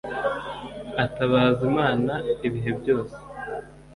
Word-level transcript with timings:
atabaza 1.03 1.61
Imana 1.71 2.13
ibihe 2.47 2.71
byose 2.79 3.17